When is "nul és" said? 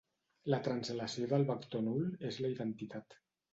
1.91-2.43